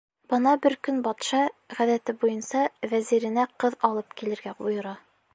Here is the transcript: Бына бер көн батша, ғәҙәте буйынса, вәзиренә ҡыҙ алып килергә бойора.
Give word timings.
Бына 0.33 0.51
бер 0.61 0.75
көн 0.85 0.95
батша, 1.07 1.41
ғәҙәте 1.81 2.15
буйынса, 2.23 2.63
вәзиренә 2.93 3.43
ҡыҙ 3.65 3.77
алып 3.91 4.17
килергә 4.23 4.55
бойора. 4.63 4.95